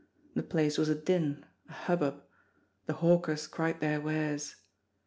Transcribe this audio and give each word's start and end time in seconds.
The 0.33 0.41
place 0.41 0.79
was 0.79 0.89
a 0.89 0.95
din, 0.95 1.45
a 1.69 1.73
hubbub. 1.73 2.23
The 2.87 2.93
hawkers 2.93 3.45
cried 3.45 3.81
their 3.81 4.01
wares. 4.01 4.55